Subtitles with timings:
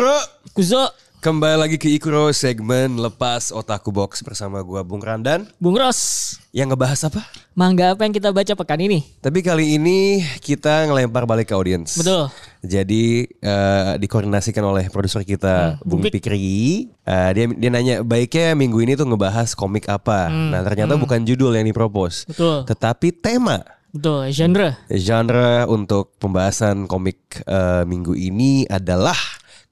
[0.00, 0.14] ラン」
[0.54, 0.82] Hikuro Kuzo,
[1.22, 6.34] Kembali lagi ke Ikuro segmen Lepas Otaku Box bersama gua Bung Randan Bung Ros.
[6.50, 7.22] Yang ngebahas apa?
[7.54, 9.06] Mangga apa yang kita baca pekan ini?
[9.22, 12.26] Tapi kali ini kita ngelempar balik ke audiens Betul.
[12.66, 16.18] Jadi eh, dikoordinasikan oleh produser kita Bung Bung Pik.
[16.18, 21.22] Pikri Eh, dia, dia nanya baiknya minggu ini tuh ngebahas komik apa Nah ternyata bukan
[21.22, 22.66] judul yang dipropos Betul.
[22.66, 23.62] Tetapi tema
[23.94, 24.74] Betul, genre.
[24.90, 29.14] Genre untuk pembahasan komik eh, minggu ini adalah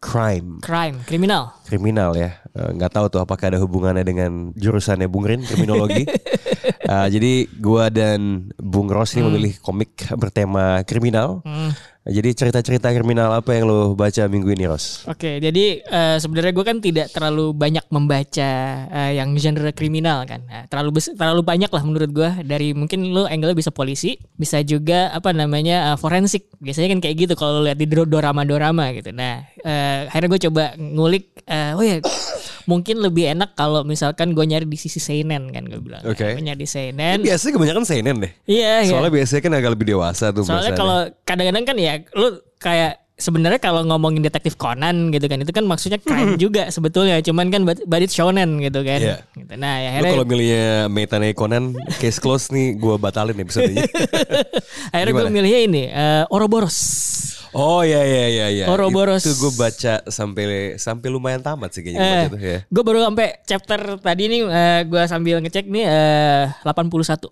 [0.03, 0.59] crime.
[0.59, 1.55] Crime, kriminal.
[1.63, 2.43] kriminal ya.
[2.53, 6.05] Eh, nggak tahu tuh apakah ada hubungannya dengan jurusannya Bung Rin kriminologi
[6.93, 11.41] Eh, jadi gua dan Bung Ros ini memilih komik bertema kriminal
[12.03, 16.65] jadi cerita-cerita kriminal apa yang lo baca minggu ini Ros Oke, jadi eh, sebenarnya gue
[16.67, 18.51] kan tidak terlalu banyak membaca
[18.91, 20.43] eh, yang genre kriminal kan.
[20.51, 22.31] Nah, terlalu terlalu banyak lah menurut gue.
[22.43, 26.51] Dari mungkin lo angle bisa polisi, bisa juga apa namanya eh, forensik.
[26.59, 29.15] Biasanya kan kayak gitu kalau lihat di dorama-dorama gitu.
[29.15, 31.31] Nah, eh, akhirnya gue coba ngulik.
[31.47, 32.03] eh, oh ya,
[32.67, 36.03] mungkin lebih enak kalau misalkan gue nyari di sisi seinen kan gue bilang.
[36.07, 36.39] Oke.
[36.39, 37.21] Gue nyari di seinen.
[37.23, 38.91] biasanya kebanyakan seinen deh Iya, iya.
[38.91, 43.61] soalnya biasanya kan agak lebih dewasa tuh Soalnya kalau kadang-kadang kan ya lu kayak sebenarnya
[43.63, 47.63] kalau ngomongin detektif Conan gitu kan itu kan maksudnya crime juga sebetulnya cuman kan
[48.03, 48.99] it's shonen gitu kan.
[48.99, 49.17] Iya.
[49.39, 49.53] Gitu.
[49.55, 53.87] Nah, ya akhirnya kalau milihnya Metane Conan case close nih gua batalin episodenya
[54.95, 56.79] akhirnya gue milihnya ini eh, Ouroboros.
[57.53, 59.23] Oh ya ya ya ya Ouroboros.
[59.25, 62.99] itu gue baca sampai sampai lumayan tamat sih kayaknya Eh, baca tuh ya gue baru
[63.05, 67.29] sampai chapter tadi nih eh, gue sambil ngecek nih eh, 81.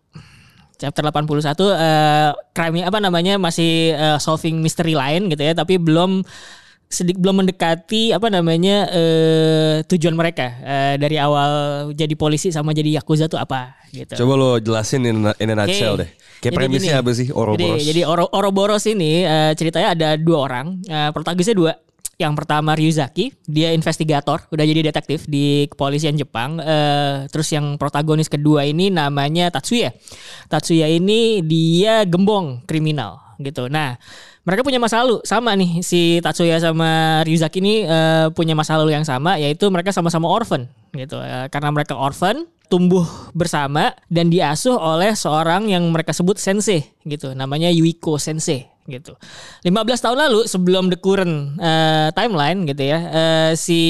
[0.80, 6.24] Chapter 81 eh crime apa namanya masih eh, solving mystery lain gitu ya tapi belum
[6.90, 11.50] sedik belum mendekati apa namanya eh, tujuan mereka eh, dari awal
[11.94, 14.18] jadi polisi sama jadi yakuza tuh apa gitu.
[14.18, 16.02] Coba lo jelasin in a, in a nutshell Oke.
[16.02, 16.10] deh.
[16.40, 17.02] Kayak Jadi premisnya gini.
[17.04, 17.78] apa sih Ouroboros?
[17.78, 20.66] Jadi, jadi Oro- Ouroboros ini eh, ceritanya ada dua orang.
[20.82, 21.72] Eh, protagonisnya dua.
[22.20, 26.60] Yang pertama Ryuzaki, dia investigator, udah jadi detektif di kepolisian Jepang.
[26.60, 29.92] Eh, terus yang protagonis kedua ini namanya Tatsuya.
[30.48, 33.72] Tatsuya ini dia gembong kriminal gitu.
[33.72, 33.96] Nah,
[34.44, 38.96] mereka punya masa lalu sama nih si Tatsuya sama Ryuzaki ini eh, punya masa lalu
[38.96, 40.64] yang sama yaitu mereka sama-sama orphan
[40.96, 41.20] gitu.
[41.20, 47.36] Eh, karena mereka orphan tumbuh bersama dan diasuh oleh seorang yang mereka sebut sensei gitu.
[47.36, 49.14] Namanya Yuiko Sensei gitu.
[49.62, 49.70] 15
[50.02, 53.80] tahun lalu sebelum the current eh, timeline gitu ya, eh, si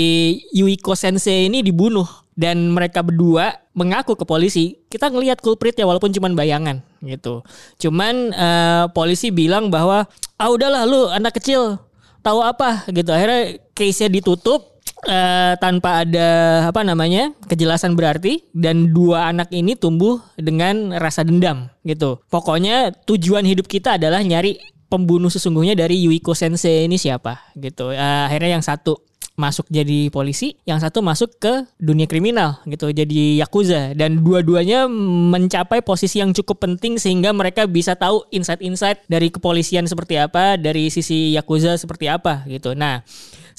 [0.52, 2.08] Yuiko Sensei ini dibunuh
[2.40, 7.44] dan mereka berdua mengaku ke polisi kita ngelihat culpritnya walaupun cuman bayangan gitu.
[7.76, 10.08] Cuman eh, polisi bilang bahwa
[10.40, 11.76] ah udahlah lu anak kecil
[12.24, 13.12] tahu apa gitu.
[13.12, 16.28] Akhirnya case-nya ditutup eh, tanpa ada
[16.72, 22.24] apa namanya kejelasan berarti dan dua anak ini tumbuh dengan rasa dendam gitu.
[22.32, 24.56] Pokoknya tujuan hidup kita adalah nyari
[24.88, 27.92] pembunuh sesungguhnya dari Yuiko Sensei ini siapa gitu.
[27.92, 29.09] Eh, akhirnya yang satu
[29.40, 34.84] masuk jadi polisi, yang satu masuk ke dunia kriminal gitu, jadi yakuza dan dua-duanya
[35.32, 40.92] mencapai posisi yang cukup penting sehingga mereka bisa tahu insight-insight dari kepolisian seperti apa, dari
[40.92, 42.76] sisi yakuza seperti apa gitu.
[42.76, 43.00] Nah,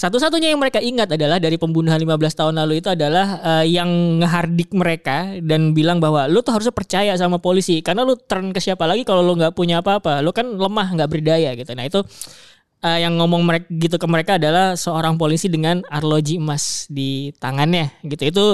[0.02, 4.74] satu-satunya yang mereka ingat adalah dari pembunuhan 15 tahun lalu itu adalah eh, yang ngehardik
[4.74, 8.90] mereka dan bilang bahwa lu tuh harusnya percaya sama polisi karena lu turn ke siapa
[8.90, 11.78] lagi kalau lu nggak punya apa-apa, lu kan lemah nggak berdaya gitu.
[11.78, 12.02] Nah itu
[12.81, 17.94] eh, yang ngomong mereka gitu ke mereka adalah seorang polisi dengan arloji emas di tangannya
[18.06, 18.24] gitu.
[18.28, 18.46] Itu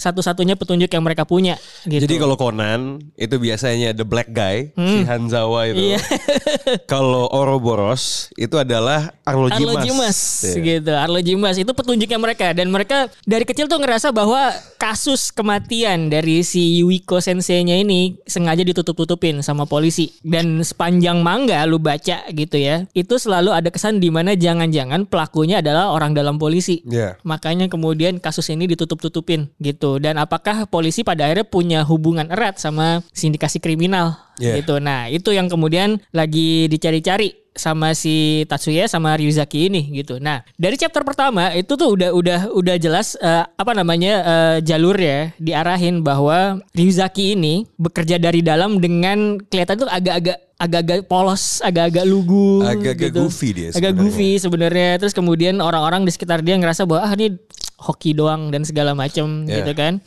[0.00, 2.08] satu-satunya petunjuk yang mereka punya gitu.
[2.08, 5.78] Jadi kalau Conan itu biasanya the black guy si Hanzawa itu.
[5.78, 5.90] Hmm.
[5.94, 6.00] Iya.
[6.92, 9.68] kalau Ouroboros itu adalah Arloji Mas.
[9.68, 10.62] Arloji Mas Iya.
[10.64, 10.92] gitu.
[10.96, 16.40] Arloji Mas itu petunjuknya mereka dan mereka dari kecil tuh ngerasa bahwa kasus kematian dari
[16.46, 22.86] si Yuiko sensei-nya ini sengaja ditutup-tutupin sama polisi dan sepanjang manga lu baca gitu ya.
[22.94, 26.80] Itu selalu ada kesan di mana jangan-jangan pelakunya adalah orang dalam polisi.
[26.86, 27.18] Iya.
[27.26, 29.98] Makanya kemudian kasus ini ditutup-tutupin gitu.
[29.98, 34.62] Dan apakah polisi pada akhirnya punya hubungan erat sama sindikasi kriminal Iya.
[34.62, 34.78] gitu.
[34.82, 40.18] Nah, itu yang kemudian lagi dicari-cari sama si Tatsuya sama Ryuzaki ini gitu.
[40.18, 44.98] Nah, dari chapter pertama itu tuh udah udah udah jelas eh, apa namanya eh, jalur
[44.98, 52.06] ya diarahin bahwa Ryuzaki ini bekerja dari dalam dengan kelihatan tuh agak-agak agak-agak polos, agak-agak
[52.06, 53.20] lugu Agak-agak gitu.
[53.26, 54.00] goofy dia Agak sebenarnya.
[54.00, 54.90] goofy sebenarnya.
[55.02, 57.34] Terus kemudian orang-orang di sekitar dia ngerasa bahwa ah ini
[57.76, 59.60] hoki doang dan segala macam Yeah.
[59.60, 59.98] gitu kan.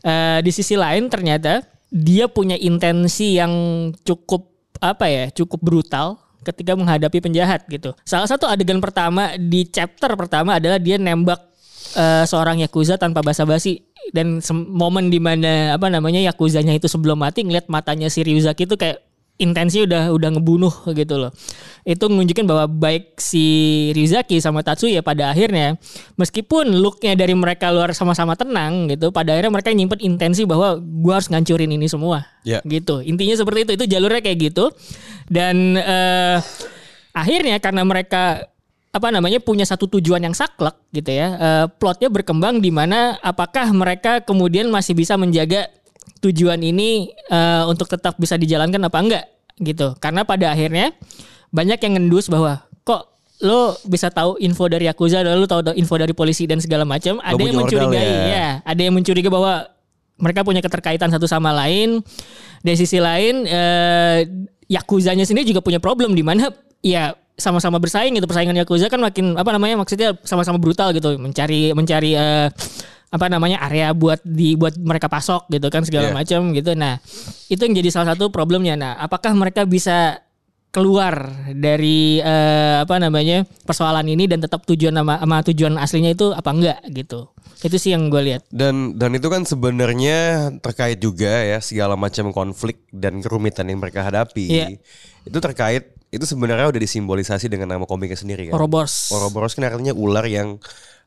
[0.00, 1.60] Eh, di sisi lain ternyata
[1.90, 3.52] dia punya intensi yang
[4.00, 4.46] cukup
[4.80, 7.92] apa ya, cukup brutal ketika menghadapi penjahat gitu.
[8.06, 11.36] Salah satu adegan pertama di chapter pertama adalah dia nembak
[11.98, 13.84] eh, seorang yakuza tanpa basa-basi
[14.14, 14.40] dan
[14.70, 19.02] momen di mana apa namanya yakuzanya itu sebelum mati ngeliat matanya si Ryuzaki itu kayak
[19.40, 21.32] intensi udah udah ngebunuh gitu loh.
[21.82, 23.44] Itu nunjukin bahwa baik si
[23.96, 25.80] Ryuzaki sama Tatsuya pada akhirnya
[26.20, 31.18] meskipun looknya dari mereka luar sama-sama tenang gitu, pada akhirnya mereka nyimpen intensi bahwa gua
[31.18, 32.28] harus ngancurin ini semua.
[32.44, 32.60] Ya.
[32.62, 33.00] Gitu.
[33.00, 33.72] Intinya seperti itu.
[33.80, 34.68] Itu jalurnya kayak gitu.
[35.24, 36.38] Dan eh,
[37.16, 38.44] akhirnya karena mereka
[38.90, 41.28] apa namanya punya satu tujuan yang saklek gitu ya.
[41.38, 45.70] eh, plotnya berkembang di mana apakah mereka kemudian masih bisa menjaga
[46.20, 49.24] tujuan ini eh, untuk tetap bisa dijalankan apa enggak
[49.60, 49.96] gitu.
[50.00, 50.92] Karena pada akhirnya
[51.52, 53.08] banyak yang ngendus bahwa kok
[53.40, 57.20] lo bisa tahu info dari Yakuza dan lo tahu info dari polisi dan segala macam.
[57.20, 58.24] Ada yang mencurigai ya.
[58.28, 59.68] ya, ada yang mencurigai bahwa
[60.20, 62.04] mereka punya keterkaitan satu sama lain.
[62.60, 64.28] Dari sisi lain eh,
[64.70, 66.52] Yakuzanya sendiri juga punya problem di mana
[66.84, 71.72] ya sama-sama bersaing gitu persaingan Yakuza kan makin apa namanya maksudnya sama-sama brutal gitu mencari
[71.72, 72.52] mencari eh,
[73.10, 76.14] apa namanya area buat di buat mereka pasok gitu kan segala Iya.
[76.14, 76.78] macam gitu.
[76.78, 77.02] Nah,
[77.50, 78.78] itu yang jadi salah satu problemnya.
[78.78, 80.22] Nah, apakah mereka bisa
[80.70, 86.30] keluar dari eh, apa namanya persoalan ini dan tetap tujuan sama, sama tujuan aslinya itu
[86.30, 87.26] apa enggak gitu.
[87.60, 88.46] Itu sih yang gue lihat.
[88.54, 94.06] Dan dan itu kan sebenarnya terkait juga ya segala macam konflik dan kerumitan yang mereka
[94.06, 94.46] hadapi.
[94.46, 94.66] Iya.
[95.26, 98.58] Itu terkait itu sebenarnya udah disimbolisasi dengan nama komiknya sendiri kan.
[98.58, 99.14] Ouroboros.
[99.14, 100.58] Ouroboros kan artinya ular yang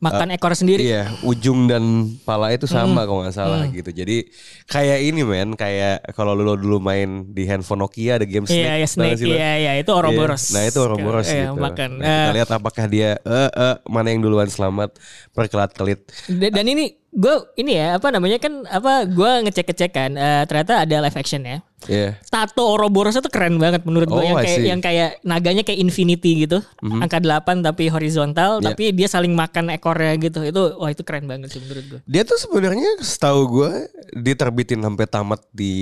[0.03, 0.83] Makan ekor sendiri.
[0.83, 3.87] Iya, ujung dan pala itu sama kalau nggak salah gitu.
[3.87, 4.27] Jadi
[4.67, 8.67] kayak ini men, kayak kalau lu dulu main di handphone Nokia ada game Snake.
[8.67, 9.23] Iya, ya tau snake.
[9.23, 9.35] lo?
[9.39, 10.43] Iya, iya, itu Ouroboros.
[10.43, 11.55] Iya, Nah itu Ouroboros Iya, gitu.
[11.55, 11.89] makan.
[12.03, 14.91] Nah, kita Eh, lihat apakah dia eh eh, mana yang duluan selamat
[15.31, 16.03] perkelat kelit.
[16.27, 20.43] Da- dan ini gue ini ya apa namanya kan apa gue ngecek ngecek kan eh,
[20.49, 22.15] ternyata ada live action ya Iya.
[22.25, 24.67] tato Ouroboros itu keren banget menurut gue Oh, yang I kayak see.
[24.67, 28.65] Yang kayak naganya kayak infinity gitu angka 8 tapi horizontal Iya.
[28.69, 32.23] tapi dia saling makan ekornya gitu itu wah itu keren banget sih menurut gue Dia
[32.23, 33.71] tuh sebenarnya setahu gue
[34.15, 35.73] diterbitin sampai tamat di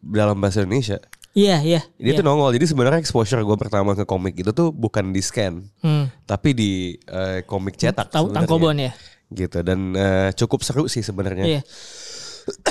[0.00, 0.98] dalam bahasa Indonesia.
[1.32, 2.14] iya iya Dia iya.
[2.14, 2.52] tuh nongol.
[2.52, 6.12] Jadi sebenarnya exposure gue pertama ke komik itu tuh bukan di scan, Hmm.
[6.22, 6.70] tapi di
[7.02, 8.08] eh, komik cetak.
[8.08, 8.92] tahu tangkobon ya
[9.28, 11.44] Gitu dan eh, cukup seru sih sebenarnya.
[11.48, 11.60] Iya.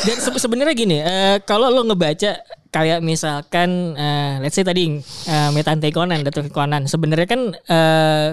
[0.02, 2.42] Dan se- sebenarnya gini, eh, kalau lo ngebaca
[2.72, 8.28] kayak misalkan, eh, let's say tadi eh, Metante Conan, Detective Conan, sebenarnya kan eh,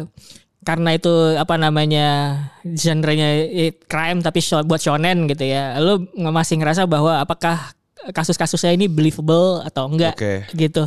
[0.66, 2.34] karena itu apa namanya
[2.66, 3.46] genrenya
[3.86, 7.72] crime tapi buat shonen gitu ya, lo masih ngerasa bahwa apakah
[8.10, 10.34] kasus-kasusnya ini believable atau enggak Oke.
[10.54, 10.86] gitu.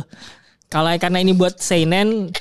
[0.72, 2.32] Kalau karena ini buat seinen,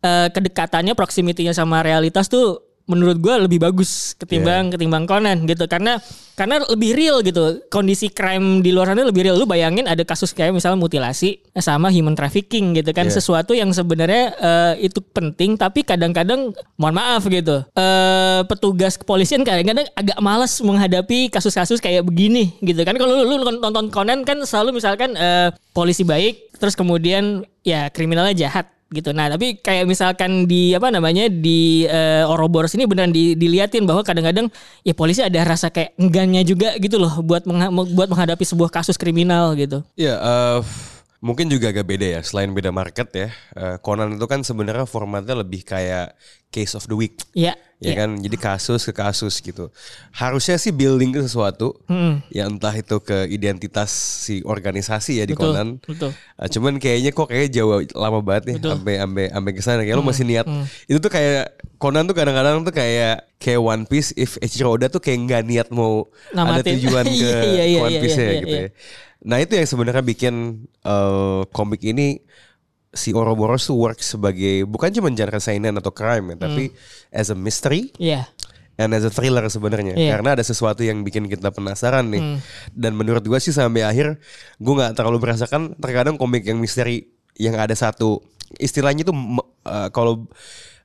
[0.00, 5.64] eh, kedekatannya, proximity-nya sama realitas tuh menurut gua lebih bagus ketimbang ketimbang Conan gitu.
[5.64, 5.96] Karena
[6.34, 7.62] karena lebih real gitu.
[7.70, 9.36] Kondisi crime di luar sana lebih real.
[9.38, 13.06] Lu bayangin ada kasus kayak misalnya mutilasi sama human trafficking gitu kan.
[13.08, 13.16] Iya.
[13.20, 19.86] sesuatu yang sebenarnya eh, itu penting tapi kadang-kadang mohon maaf gitu eh, petugas kepolisian kadang-kadang
[19.94, 22.98] agak malas menghadapi kasus-kasus kayak begini gitu kan.
[22.98, 28.34] Kalau lu, lu nonton Conan kan selalu misalkan eh, polisi baik terus kemudian ya kriminalnya
[28.46, 29.10] jahat gitu.
[29.10, 34.04] Nah, tapi kayak misalkan di apa namanya di eh, Ouroboros ini beneran di, diliatin bahwa
[34.04, 34.50] kadang-kadang
[34.82, 39.00] ya polisi ada rasa kayak enggannya juga gitu loh buat mengha- buat menghadapi sebuah kasus
[39.00, 39.80] kriminal gitu.
[39.96, 40.58] Iya, eh,
[41.24, 42.20] mungkin juga agak beda ya.
[42.20, 46.12] Selain beda market ya, eh, Conan itu kan sebenarnya formatnya lebih kayak
[46.54, 47.58] case of the week, Iya.
[47.84, 48.16] Ya kan?
[48.16, 49.68] Jadi kasus ke kasus gitu.
[50.10, 51.76] Harusnya sih building ke sesuatu,
[52.28, 53.92] ya entah itu ke identitas
[54.24, 55.68] si organisasi ya di Betul, Conan.
[55.84, 56.10] betul.
[56.10, 59.80] Eh, cuman kayaknya kok kayak jauh lama banget nih sampai sampai sampai ke sana.
[59.84, 60.46] Kayak lo masih niat.
[60.84, 61.44] Itu tuh kayak
[61.76, 65.68] Conan tuh kadang-kadang tuh kayak kayak One Piece if Eiichiro Oda tuh kayak nggak niat
[65.68, 66.80] mau ada Namatin.
[66.80, 68.68] tujuan ke Iya, iya, iya, One Piece ya gitu ya.
[69.24, 70.34] Nah itu yang sebenarnya bikin
[70.80, 72.20] eh, komik ini
[72.94, 76.70] si Ouroboros tuh work sebagai bukan cuma genre seinen atau crime ya, tapi
[77.10, 78.24] as a mystery Iya.
[78.74, 80.14] and as a thriller sebenarnya Iya.
[80.14, 82.38] karena ada sesuatu yang bikin kita penasaran nih
[82.70, 84.18] dan menurut gua sih sampai akhir
[84.56, 88.22] gua nggak terlalu merasakan terkadang komik yang misteri yang ada satu
[88.56, 90.26] istilahnya tuh me- eh, kalau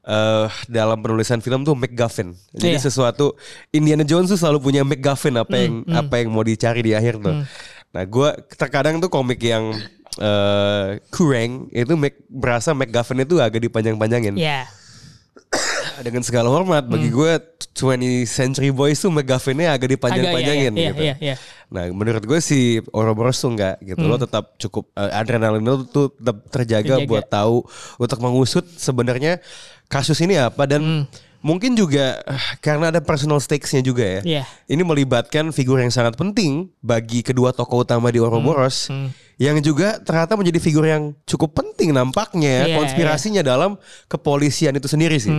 [0.02, 2.34] eh, dalam penulisan film tuh MacGuffin.
[2.52, 2.82] Jadi Iya.
[2.82, 3.38] sesuatu
[3.70, 7.22] Indiana Jones tuh selalu punya MacGuffin apa Hmm, yang apa yang mau dicari di akhir
[7.22, 7.46] tuh.
[7.90, 9.70] Nah, gua terkadang tuh komik yang
[10.18, 14.34] eh kurang itu Mac, berasa MacGuffin itu agak dipanjang-panjangin.
[14.34, 14.66] Ya.
[16.06, 17.32] Dengan segala hormat bagi gue
[17.76, 21.04] 20 Century Boys tuh McGuffin-nya agak dipanjang-panjangin Agak, iya, iya, gitu.
[21.04, 21.36] iya, iya.
[21.72, 24.04] Nah menurut gue si Ouroboros tuh enggak gitu.
[24.04, 27.10] Lo tetap cukup eh, adrenalin lo tuh tetap terjaga, Terjaga.
[27.10, 27.58] buat tahu
[28.00, 29.40] untuk mengusut sebenarnya
[29.90, 31.08] kasus ini apa dan
[31.40, 32.20] mungkin juga
[32.60, 34.22] karena ada personal stakes-nya juga ya.
[34.24, 34.44] Iya.
[34.68, 38.92] Ini melibatkan figur yang sangat penting bagi kedua tokoh utama di Ouroboros
[39.40, 43.80] yang juga ternyata menjadi figur yang cukup penting nampaknya Iya, konspirasinya dalam
[44.12, 45.32] kepolisian itu sendiri sih.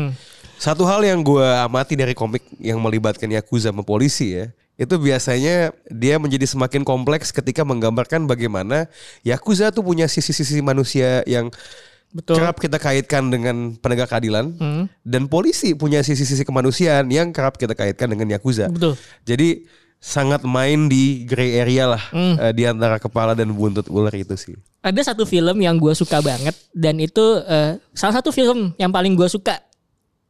[0.60, 5.76] Satu hal yang gue amati dari komik yang melibatkan Yakuza sama polisi ya, itu biasanya
[5.92, 8.88] dia menjadi semakin kompleks ketika menggambarkan bagaimana
[9.20, 11.52] Yakuza tuh punya sisi-sisi manusia yang
[12.10, 12.42] Betul.
[12.42, 14.50] kerap kita kaitkan dengan penegak keadilan
[15.06, 18.66] dan polisi punya sisi-sisi kemanusiaan yang kerap kita kaitkan dengan Yakuza.
[18.66, 18.98] Betul.
[19.22, 19.62] Jadi
[20.00, 24.56] sangat main di gray area lah eh, di antara kepala dan buntut ular itu sih.
[24.80, 29.12] Ada satu film yang gue suka banget dan itu eh, salah satu film yang paling
[29.12, 29.60] gue suka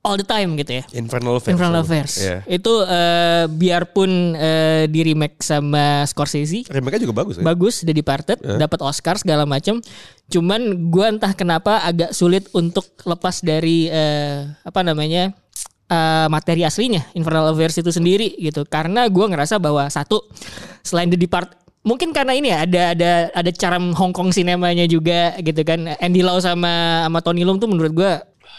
[0.01, 0.85] all the time gitu ya.
[0.97, 1.55] Infernal Affairs.
[1.57, 2.15] Infernal Affairs.
[2.17, 2.39] Iya.
[2.49, 7.43] Itu eh, biarpun eh, di remake sama Scorsese, Remake-nya juga bagus ya.
[7.45, 9.85] bagus The Departed, dapat Oscar segala macam.
[10.31, 15.37] Cuman gue entah kenapa agak sulit untuk lepas dari eh, apa namanya
[15.91, 18.65] eh, materi aslinya Infernal Affairs itu sendiri gitu.
[18.65, 20.25] Karena gue ngerasa bahwa satu
[20.81, 25.33] selain The Depart Mungkin karena ini ya ada ada ada charm Hong Kong sinemanya juga
[25.41, 25.89] gitu kan.
[25.97, 28.13] Andy Lau sama sama Tony Leung tuh menurut gue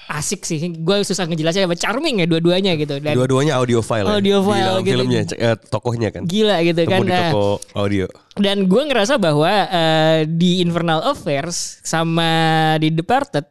[0.07, 0.57] asik sih.
[0.73, 2.97] Gue susah ngejelasin apa charming ya dua-duanya gitu.
[2.97, 4.15] Dan Dua-duanya audio file ya.
[4.15, 4.93] Audiophile Di dalam gitu.
[4.97, 6.23] filmnya, eh, tokohnya kan.
[6.25, 6.99] gila gitu kan.
[7.01, 8.05] Di Nah, toko audio.
[8.35, 12.31] dan gue ngerasa bahwa eh, di Infernal Affairs sama
[12.77, 13.43] di Departed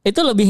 [0.00, 0.48] itu lebih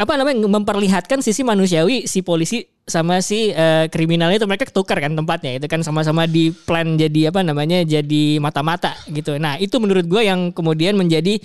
[0.00, 5.12] apa namanya memperlihatkan sisi manusiawi si polisi sama si eh, kriminalnya itu mereka ketukar kan
[5.12, 9.36] tempatnya itu kan sama-sama di plan jadi apa namanya jadi mata-mata gitu.
[9.36, 11.36] Nah itu menurut gue yang kemudian menjadi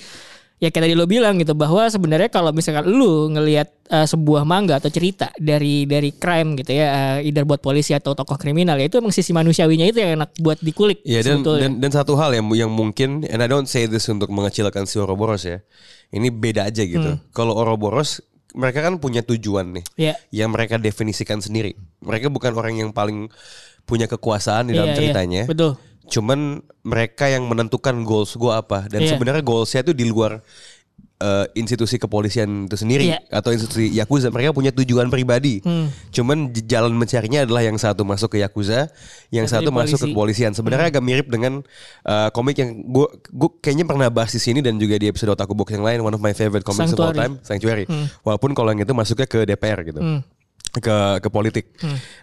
[0.55, 4.79] ya kayak tadi lo bilang gitu bahwa sebenarnya kalau misalkan lu ngelihat eh, sebuah manga
[4.79, 6.87] atau cerita dari dari crime gitu ya
[7.19, 10.31] eh, either buat polisi atau tokoh kriminal ya itu emang sisi manusiawinya itu yang enak
[10.39, 11.61] buat dikulik Iya dan, sebetulnya.
[11.67, 14.95] dan dan satu hal yang yang mungkin and I don't say this untuk mengecilkan si
[14.95, 15.59] Ouroboros ya.
[16.09, 17.19] Ini beda aja gitu.
[17.35, 18.23] Kalau Ouroboros
[18.55, 19.83] mereka kan punya tujuan nih.
[19.99, 20.13] Iya.
[20.31, 21.75] Yang mereka definisikan sendiri.
[21.99, 23.27] Mereka bukan orang yang paling
[23.83, 24.99] punya kekuasaan di dalam Iya, iya.
[25.03, 25.43] ceritanya.
[25.43, 25.75] Betul.
[26.05, 26.39] Cuman
[26.81, 29.15] mereka yang menentukan goals gue apa dan Iya.
[29.15, 30.39] sebenarnya goalsnya itu di luar
[31.15, 33.23] eh, institusi kepolisian itu sendiri Iya.
[33.31, 35.63] atau institusi yakuza mereka punya tujuan pribadi.
[35.63, 35.87] Hmm.
[36.11, 38.91] Cuman jalan mencarinya adalah yang satu masuk ke yakuza,
[39.31, 40.43] yang Satu satu di masuk ke polisi.
[40.43, 40.51] Hmm.
[40.51, 40.51] kepolisian.
[40.51, 41.63] Sebenarnya agak mirip dengan
[42.03, 45.55] eh, komik yang gue gue kayaknya pernah bahas di sini dan juga di episode Otaku
[45.55, 47.87] Box yang lain one of my favorite comics of all time, Sanctuary.
[48.21, 50.19] Walaupun kalau yang itu masuknya ke DPR gitu Hmm.
[50.77, 51.65] Ke ke politik.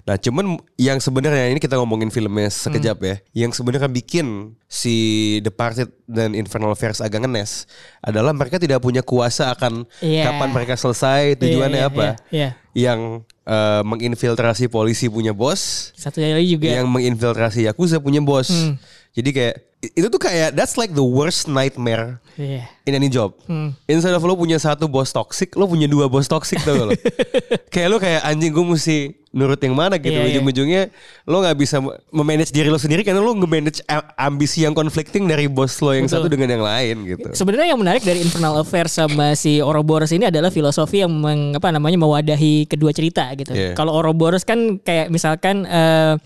[0.03, 3.07] Nah, cuman yang sebenarnya ini kita ngomongin filmnya sekejap Hmm.
[3.07, 3.17] ya.
[3.45, 4.27] Yang sebenarnya bikin
[4.65, 4.95] si
[5.41, 7.65] Departed dan Infernal Affairs agak ngenes
[7.99, 10.29] adalah mereka tidak punya kuasa akan Iya.
[10.29, 12.03] kapan mereka selesai, tujuannya Iya, iya, apa.
[12.03, 12.51] iya, iya.
[12.73, 13.01] Yang
[13.43, 16.71] eh, menginfiltrasi polisi punya bos, Satu lagi juga.
[16.71, 18.47] yang menginfiltrasi yakuza punya bos.
[18.47, 18.79] Hmm.
[19.13, 22.65] Jadi kayak itu tuh kayak that's like the worst nightmare Iya.
[22.87, 23.35] in any job.
[23.51, 23.75] Hmm.
[23.91, 26.95] Instead of lo punya satu bos toxic, lo punya dua bos toxic tuh lo.
[27.75, 28.97] kayak lo kayak anjing gue mesti
[29.35, 30.15] nurut yang mana gitu.
[30.15, 30.31] Iya, iya.
[30.39, 30.83] Ujung-ujungnya
[31.27, 33.83] lo nggak bisa memanage diri lo sendiri karena lo nge-manage
[34.15, 36.25] ambisi yang conflicting dari bos lo yang Betul.
[36.25, 37.29] satu dengan yang lain gitu.
[37.35, 41.69] Sebenarnya yang menarik dari Infernal Affairs sama si Ouroboros ini adalah filosofi yang meng, apa
[41.69, 43.51] namanya mewadahi kedua cerita gitu.
[43.53, 43.75] Iya.
[43.75, 46.17] Kalau Ouroboros kan kayak misalkan eh,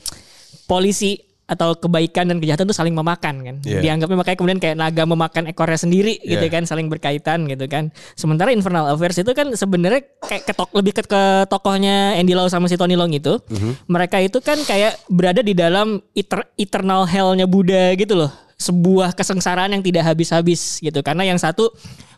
[0.70, 3.56] polisi atau kebaikan dan kejahatan itu saling memakan kan.
[3.62, 3.78] Iya.
[3.78, 6.50] Dianggapnya makanya kemudian kayak naga memakan ekornya sendiri gitu Iya.
[6.50, 7.94] kan, saling berkaitan gitu kan.
[8.18, 12.66] Sementara Infernal Affairs itu kan sebenarnya kayak ketok lebih ke, ke tokohnya Andy Lau sama
[12.66, 13.38] si Tony Long itu.
[13.46, 13.86] Mhm.
[13.86, 18.30] Mereka itu kan kayak berada di dalam eter- eternal hell-nya Buddha gitu loh.
[18.58, 20.98] Sebuah kesengsaraan yang tidak habis-habis gitu.
[21.06, 21.70] Karena yang satu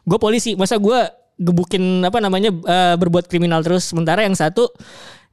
[0.08, 0.96] gue polisi, masa gue
[1.38, 4.66] gebukin apa namanya eh, berbuat kriminal terus sementara yang satu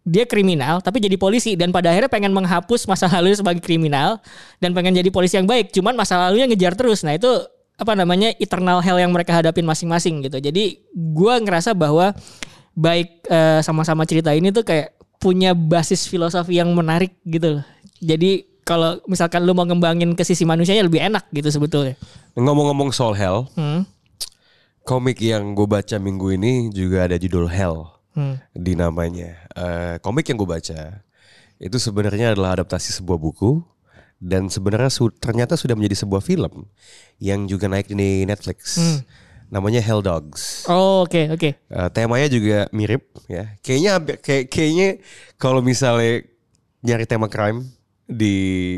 [0.06, 1.58] dia kriminal tapi jadi polisi.
[1.58, 4.22] Dan pada akhirnya pengen menghapus masa lalu sebagai kriminal
[4.62, 5.74] dan pengen jadi polisi yang baik.
[5.74, 7.02] Cuman masa lalunya ngejar terus.
[7.02, 7.28] Nah itu
[7.76, 10.40] apa namanya eternal hell yang mereka hadapin masing-masing gitu.
[10.40, 12.16] Jadi gua ngerasa bahwa
[12.78, 17.60] baik eh, sama-sama cerita ini tuh kayak punya basis filosofi yang menarik gitu.
[17.60, 17.66] Loh
[18.06, 21.96] jadi kalau misalkan lu mau ngembangin ke sisi manusianya lebih enak gitu sebetulnya.
[22.36, 23.86] Ngomong-ngomong soal hell, hmm.
[24.84, 28.39] komik yang gue baca minggu ini juga ada judul Hell Hmm.
[28.51, 29.36] di namanya.
[29.51, 31.03] Eh, komik yang gue baca
[31.60, 33.60] itu sebenarnya adalah adaptasi sebuah buku
[34.17, 36.63] dan sebenarnya su- ternyata sudah menjadi sebuah film
[37.19, 38.79] yang juga naik di Netflix.
[39.45, 40.65] namanya Hell Dogs.
[40.65, 41.50] Oh, oke oke.
[41.53, 43.53] Eh, temanya juga mirip ya.
[43.62, 44.89] Kayaknya hampir- kayak kayaknya
[45.38, 46.25] kalau misalnya
[46.81, 47.62] nyari tema crime
[48.05, 48.34] di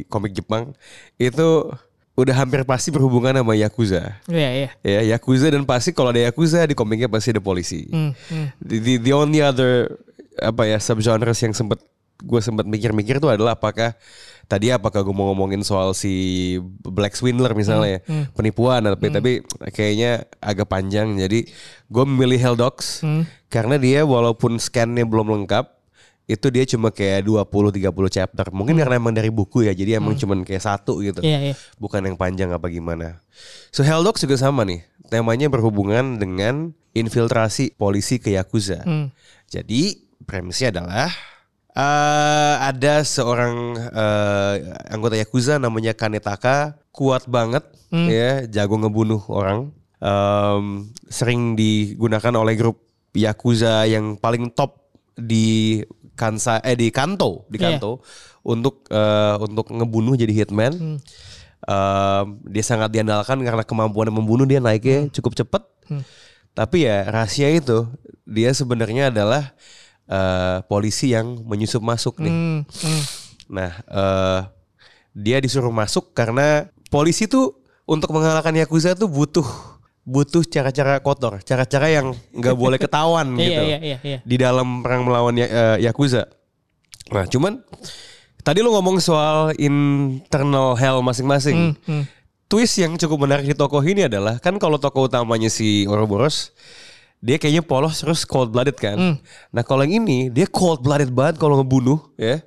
[0.08, 0.76] komik Jepang
[1.16, 1.72] itu
[2.18, 4.18] udah hampir pasti berhubungan sama yakuza.
[4.26, 4.70] Iya iya.
[4.82, 7.86] Ya, yakuza dan pasti kalau ada yakuza di komiknya pasti ada polisi.
[7.94, 8.48] Hmm, hmm.
[8.58, 10.02] The, the, the only other
[10.42, 11.78] apa ya subgenres yang sempet
[12.18, 13.94] gue sempet mikir-mikir tuh adalah apakah
[14.50, 18.02] tadi apakah gue mau ngomongin soal si Black Swindler misalnya
[18.34, 19.32] penipuan tapi tapi
[19.70, 21.46] kayaknya agak panjang jadi
[21.86, 23.06] gue memilih Hell Dogs
[23.54, 25.77] karena dia walaupun scannya belum lengkap
[26.28, 27.48] itu dia cuma kayak 20
[27.80, 28.46] 30 chapter.
[28.52, 29.72] Mungkin karena emang dari buku ya.
[29.72, 31.24] Jadi emang cuman kayak satu gitu.
[31.24, 31.56] Iya iya.
[31.80, 33.24] Bukan yang panjang apa gimana.
[33.72, 34.84] So Hell Dogs juga sama nih.
[35.08, 38.84] Temanya berhubungan dengan infiltrasi polisi ke Yakuza.
[38.84, 39.08] Hmm.
[39.48, 41.08] Jadi premisnya adalah
[41.72, 44.54] eh ada seorang eh,
[44.92, 46.76] anggota Yakuza namanya Kanetaka.
[46.92, 48.44] Kuat banget ya.
[48.52, 49.72] Jago ngebunuh orang.
[49.98, 52.84] Em, sering digunakan oleh grup
[53.16, 55.82] Yakuza yang paling top di
[56.18, 57.78] Kansa eh di Kanto di Iya.
[57.78, 58.02] Kanto
[58.42, 60.98] untuk eh, untuk ngebunuh jadi hitman.
[61.58, 65.62] Em, dia sangat diandalkan karena kemampuan membunuh dia naiknya cukup cepat.
[66.58, 67.86] Tapi ya rahasia itu
[68.26, 69.54] dia sebenarnya adalah
[70.10, 72.34] eh, polisi yang menyusup masuk nih.
[72.34, 73.02] Hmm, hmm.
[73.54, 74.42] Nah, eh
[75.18, 77.58] dia disuruh masuk karena polisi tuh
[77.90, 79.46] untuk mengalahkan yakuza tuh butuh
[80.08, 84.20] butuh cara-cara kotor, cara-cara yang nggak boleh ketahuan Iya gitu iya iya iya.
[84.24, 86.32] di dalam perang melawan eh, yakuza.
[87.12, 87.60] Nah, cuman
[88.40, 91.76] tadi lu ngomong soal internal hell masing-masing.
[91.84, 92.08] Hmm,
[92.48, 96.56] Twist yang cukup menarik di tokoh ini adalah kan kalau tokoh utamanya si Ouroboros
[97.20, 98.96] dia kayaknya polos terus cold blooded kan.
[98.96, 99.16] Hmm.
[99.52, 102.40] Nah kalau yang ini dia cold blooded banget kalau ngebunuh ya.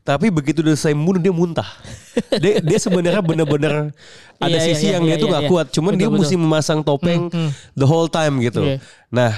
[0.00, 1.68] Tapi begitu udah selesai membunuh dia muntah.
[2.42, 3.92] dia dia sebenarnya bener-bener
[4.40, 5.50] ada Iya, iya, sisi iya, yang iya, dia tuh iya, gak iya.
[5.52, 5.66] kuat.
[5.70, 6.20] Cuman Betul, dia betul.
[6.24, 7.22] mesti memasang topeng
[7.76, 8.64] the whole time gitu.
[8.64, 8.76] Iya.
[9.12, 9.32] Nah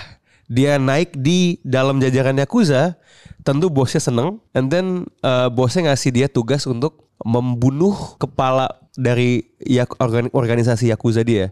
[0.47, 2.95] dia naik di dalam jajaran Yakuza
[3.43, 4.87] tentu bosnya seneng and then
[5.27, 11.51] uh, bosnya ngasih dia tugas untuk membunuh kepala dari yak- organ- organisasi Yakuza dia.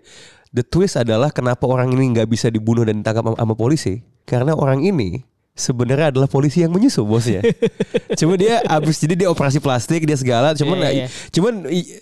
[0.50, 4.82] The twist adalah kenapa orang ini nggak bisa dibunuh dan ditangkap sama polisi karena orang
[4.82, 5.22] ini
[5.60, 7.44] sebenarnya adalah polisi yang menyusup bosnya.
[8.18, 10.56] Cuma dia abis jadi dia operasi plastik dia segala.
[10.56, 11.06] Cuman Iya, nah, iya.
[11.28, 11.52] cuman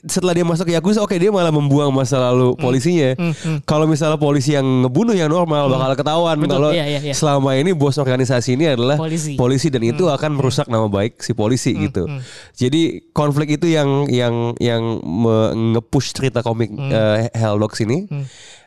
[0.06, 2.62] setelah dia masuk ke Yakuza, oke dia malah membuang masa lalu Hmm.
[2.62, 3.10] polisinya.
[3.66, 7.14] Kalau misalnya polisi yang ngebunuh yang normal bakal ketahuan kalau iya, iya, iya.
[7.14, 9.68] selama ini bos organisasi ini adalah Polisi.
[9.68, 12.06] dan itu akan merusak nama baik si polisi gitu.
[12.54, 14.82] Jadi konflik itu yang yang yang
[15.74, 18.06] nge-push cerita komik eh, Hell Dogs ini.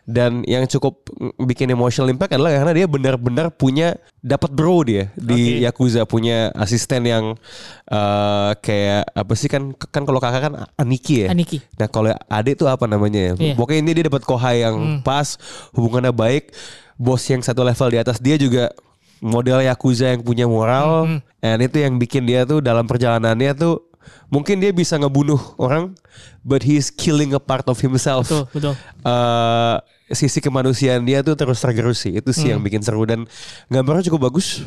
[0.01, 1.07] Dan yang cukup
[1.45, 5.65] bikin emotional impact adalah karena dia benar-benar punya dapat bro dia di Oke.
[5.65, 7.37] Yakuza punya asisten yang
[7.85, 11.27] eh, kayak apa sih kan kan kalau kakak kan Aniki ya.
[11.29, 11.61] Aniki.
[11.77, 13.33] Nah kalau adik tuh apa namanya ya?
[13.37, 13.53] Iya.
[13.53, 15.37] Pokoknya ini dia dapat kohai yang pas,
[15.77, 16.49] hubungannya baik,
[16.97, 18.73] bos yang satu level di atas dia juga
[19.21, 23.90] model yakuza yang punya moral, and itu yang bikin dia tuh dalam perjalanannya tuh
[24.31, 25.95] mungkin dia bisa ngebunuh orang,
[26.41, 28.27] but he's killing a part of himself.
[28.29, 28.73] Betul betul.
[29.05, 29.77] Eh,
[30.11, 33.27] sisi kemanusiaan dia tuh terus tergerus sih, itu sih yang bikin seru dan
[33.71, 34.65] gambarnya cukup bagus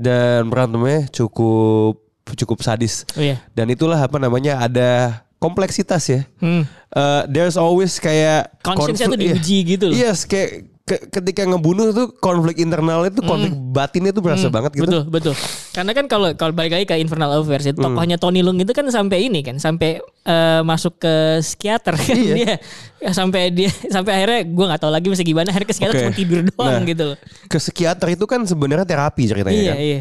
[0.00, 3.04] dan berantemnya cukup cukup sadis.
[3.16, 3.42] Oh iya.
[3.52, 6.20] Dan itulah apa namanya ada kompleksitas ya.
[6.38, 6.68] Hmm.
[6.92, 9.96] Uh, there's always kayak Conscience-nya tuh diuji gitu loh.
[9.96, 14.90] Yes, kayak ke- ketika ngebunuh tuh konflik internal itu konflik batinnya tuh berasa banget gitu.
[14.90, 15.34] Betul, betul.
[15.70, 17.94] Karena kan kalau kalau balik lagi ke Infernal Affairs itu Hmm.
[17.94, 22.34] tokohnya Tony Lung itu kan sampai ini kan, sampai eh, masuk ke psikiater kan Iya.
[22.34, 22.54] dia.
[23.00, 26.02] Ya, sampai dia sampai akhirnya gua nggak tahu lagi mesti gimana akhirnya ke psikiater Oke.
[26.02, 27.16] cuma tidur doang Nah, gitu loh.
[27.46, 29.78] Ke psikiater itu kan sebenarnya terapi ceritanya Iya, kan.
[29.80, 30.00] iya.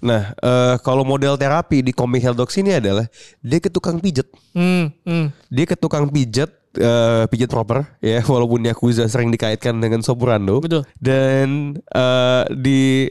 [0.00, 3.06] Nah, eh, kalau model terapi di komik Hell Dogs ini adalah
[3.38, 4.26] dia ke tukang pijet.
[4.50, 5.26] Hmm, hmm.
[5.46, 10.60] Dia ke tukang pijet eh, pijet proper ya walaupun Yakuza sering dikaitkan dengan Sobrando.
[10.62, 10.88] Betul.
[10.96, 13.08] Dan eh, di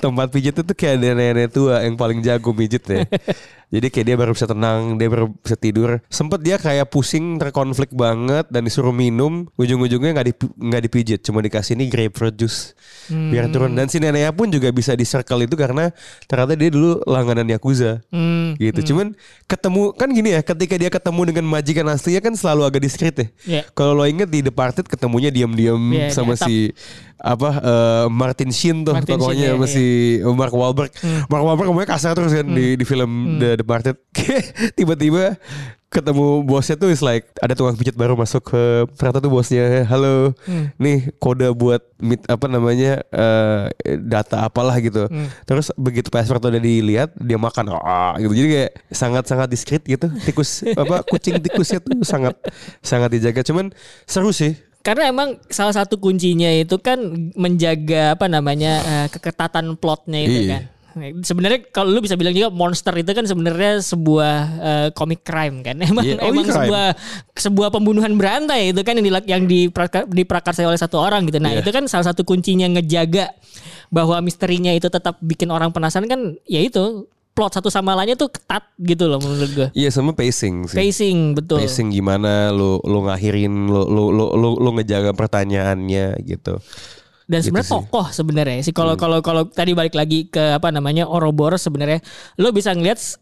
[0.00, 3.04] tempat pijet itu kayak ada nenek tua yang paling jago pijet ya.
[3.70, 6.02] Jadi kayak dia baru bisa tenang, dia baru bisa tidur.
[6.06, 9.46] Sempet dia kayak pusing, terkonflik banget dan disuruh minum.
[9.54, 12.74] Ujung-ujungnya nggak dipi- nggak dipijit, cuma dikasih ini grapefruit juice
[13.06, 13.70] biar turun.
[13.72, 15.94] Dan si neneknya pun juga bisa di circle itu karena
[16.26, 18.58] ternyata dia dulu langganan yakuza Hmm.
[18.58, 18.90] gitu.
[18.90, 19.14] Cuman
[19.46, 23.26] ketemu kan gini ya, ketika dia ketemu dengan majikan aslinya kan selalu agak diskret ya.
[23.46, 23.62] Iya.
[23.70, 26.46] Kalau lo inget di Departed ketemunya diam-diam Iya, sama di atap.
[26.46, 26.56] si
[27.20, 29.74] apa eh, Martin Sheen tuh Martin tokohnya Sheen, sama iya.
[29.76, 29.84] si
[30.24, 30.90] Mark Wahlberg.
[31.28, 33.96] Mark Wahlberg ngomongnya kasar terus kan di di film The Departed.
[34.78, 35.36] Tiba-tiba
[35.90, 38.62] ketemu bosnya tuh is like ada tukang pijat baru masuk ke
[38.94, 39.82] ternyata tuh bosnya.
[39.84, 40.32] Halo
[40.78, 43.62] nih kode buat meet apa namanya eh,
[43.98, 45.10] data apalah gitu.
[45.44, 48.30] Terus begitu password udah dilihat dia makan ah gitu.
[48.30, 50.06] Jadi kayak sangat sangat diskret gitu.
[50.22, 52.38] Tikus apa kucing tikusnya tuh sangat
[52.80, 53.42] sangat dijaga.
[53.42, 53.74] Cuman
[54.06, 54.54] seru sih.
[54.80, 56.96] Karena emang salah satu kuncinya itu kan
[57.36, 60.50] menjaga apa namanya eh, keketatan plotnya itu Iya.
[60.54, 60.62] kan.
[61.20, 65.76] Sebenarnya kalau lu bisa bilang juga monster itu kan sebenarnya sebuah eh, comic crime kan.
[65.90, 66.58] Emang Iya, oh, emang iya, crime.
[66.66, 66.86] sebuah
[67.34, 71.38] sebuah pembunuhan berantai itu kan yang dilak- yang dipraka- diprakarsai oleh satu orang gitu.
[71.38, 71.62] Nah, Iya.
[71.62, 73.30] itu kan salah satu kuncinya ngejaga
[73.88, 78.26] bahwa misterinya itu tetap bikin orang penasaran kan ya itu plot satu sama lainnya tuh
[78.28, 79.68] ketat gitu loh menurut gue.
[79.72, 80.76] Iya sama pacing sih.
[80.76, 81.62] Pacing betul.
[81.62, 86.58] Pacing gimana lu lu ngakhirin lu lu lu lu, lu ngejaga pertanyaannya gitu.
[87.30, 87.72] Dan Gitu sebenarnya sih.
[87.72, 87.86] Hmm.
[87.86, 92.02] tokoh sebenarnya sih kalau kalau kalau tadi balik lagi ke apa namanya Ouroboros sebenarnya
[92.36, 93.14] lo bisa ngelihat s-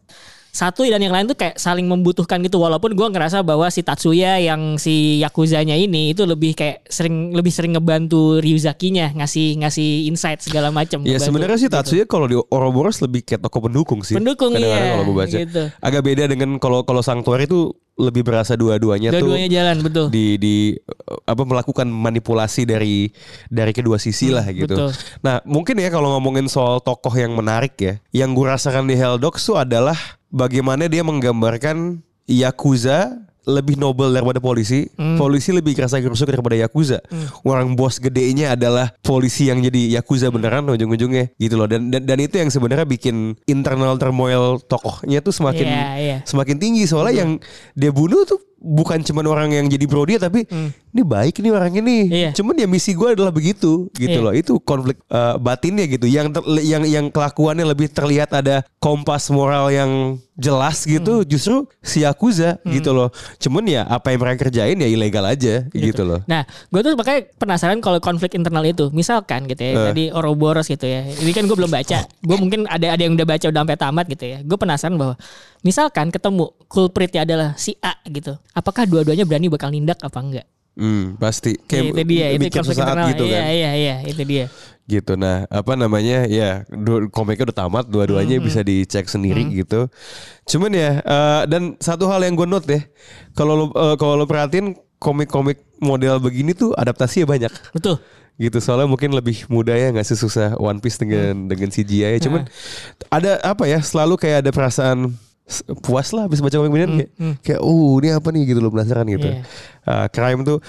[0.49, 4.41] satu dan yang lain tuh kayak saling membutuhkan gitu walaupun gua ngerasa bahwa si Tatsuya
[4.41, 10.41] yang si yakuzanya ini itu lebih kayak sering lebih sering ngebantu Ryuzakinya ngasih ngasih insight
[10.41, 11.05] segala macam.
[11.05, 11.77] Ya sebenarnya sih gitu.
[11.77, 14.17] Tatsuya kalau di Ouroboros lebih kayak tokoh pendukung sih.
[14.17, 15.37] Pendukung, iya, kalau gue baca.
[15.37, 15.63] gitu.
[15.69, 20.07] Agak beda dengan kalau kalau Sanctuary itu lebih berasa dua-duanya tuh dua-duanya jalan betul.
[20.07, 20.55] di di
[21.27, 23.11] apa melakukan manipulasi dari
[23.51, 24.71] dari kedua sisi lah gitu.
[24.71, 24.89] betul.
[25.19, 29.43] Nah mungkin ya kalau ngomongin soal tokoh yang menarik ya, yang gue rasakan di Helldogs
[29.43, 29.99] tuh adalah
[30.31, 35.15] bagaimana dia menggambarkan yakuza lebih nobel daripada polisi, Hmm.
[35.15, 36.99] polisi lebih kerasa gerusuk daripada yakuza.
[37.41, 41.65] Orang bos gedenya adalah polisi yang jadi yakuza beneran ujung-ujungnya gitu loh.
[41.65, 46.17] Dan dan, dan itu yang sebenarnya bikin internal turmoil tokohnya tuh semakin Iya, iya.
[46.25, 47.31] semakin tinggi soalnya yang
[47.73, 50.43] dia bunuh tuh bukan cuman orang yang jadi bro dia tapi
[50.89, 51.97] ini baik nih orang ini.
[52.03, 52.11] Hmm.
[52.11, 52.29] Iya.
[52.35, 54.25] Cuman ya misi gue adalah begitu gitu Iya.
[54.25, 54.33] loh.
[54.33, 56.05] Itu konflik uh, batinnya gitu.
[56.05, 60.91] Yang ter- yang yang kelakuannya lebih terlihat ada kompas moral yang jelas Hmm.
[60.95, 63.11] gitu justru si Yakuza gitu loh.
[63.37, 66.23] Cuman ya apa yang mereka kerjain ya ilegal aja gitu, loh.
[66.25, 69.85] Nah, gue tuh makanya penasaran kalau konflik internal itu, misalkan gitu ya, Eh.
[69.91, 71.03] tadi Ouroboros gitu ya.
[71.05, 72.07] Ini kan gue belum baca.
[72.23, 74.37] Gue mungkin ada ada yang udah baca udah sampai tamat gitu ya.
[74.41, 75.19] Gue penasaran bahwa
[75.59, 78.39] misalkan ketemu culpritnya adalah si A gitu.
[78.51, 80.47] Apakah dua-duanya berani bakal nindak apa enggak?
[80.73, 83.07] Hmm, pasti Ya, itu dia, itu mikir sesaat internal.
[83.11, 83.51] gitu iya, kan.
[83.51, 84.45] iya, iya, itu dia.
[84.89, 86.65] gitu nah apa namanya ya
[87.13, 89.85] komiknya udah tamat dua-duanya bisa dicek sendiri gitu
[90.49, 92.81] cuman ya eh, dan satu hal yang gue note deh
[93.37, 98.01] kalau lo eh, kalau lo perhatiin komik-komik model begini tuh adaptasinya banyak Betul.
[98.41, 102.25] gitu soalnya mungkin lebih mudah ya nggak susah One Piece dengan dengan CGI ya.
[102.25, 102.49] cuman
[103.13, 105.13] ada apa ya selalu kayak ada perasaan
[105.81, 109.05] puas lah habis baca komik beginian kayak, kayak uh ini apa nih gitu lo penasaran
[109.09, 109.41] gitu Iya.
[109.83, 110.61] Ah, crime tuh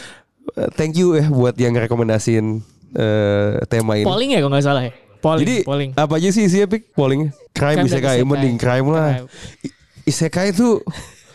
[0.57, 2.65] eh, thank you ya buat yang rekomendasiin
[2.97, 4.93] eh, tema ini Polling ya kalau nggak salah ya.
[5.21, 5.91] Polling, jadi polling.
[6.01, 7.29] apa aja sih isinya pik polling?
[7.53, 8.25] Crime, Crime isekai, isekai.
[8.25, 9.21] mending crime lah.
[9.21, 9.29] Crime.
[10.09, 10.81] Isekai itu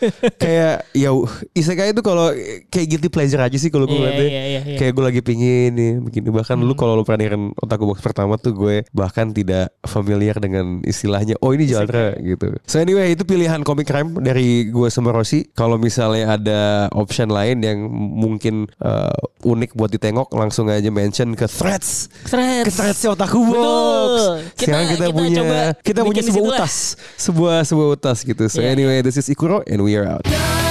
[0.42, 1.10] kayak ya
[1.52, 2.30] isekai itu kalau
[2.68, 4.26] kayak guilty pleasure aja sih kalau gue ngeliatnya.
[4.26, 4.78] iya, iya, iya.
[4.78, 8.36] Kayak gue lagi pingin nih begini bahkan lu kalau lu pernah dengerin otaku box pertama
[8.36, 12.56] tuh gue bahkan tidak familiar dengan istilahnya oh ini genre gitu.
[12.66, 15.48] So anyway itu pilihan komik crime dari gue sama Rossi.
[15.52, 16.60] Kalau misalnya ada
[16.92, 22.66] option lain yang mungkin uh, unik buat ditengok langsung aja mention ke threads Threads.
[22.66, 23.54] ke threadsnya otaku box.
[23.54, 24.32] Betul.
[24.56, 26.74] Sekarang Kita- kita, kita punya coba kita punya sebuah utas,
[27.16, 28.44] sebuah sebuah utas gitu.
[28.46, 30.65] So Iya, anyway, this is Ikuro and we are out.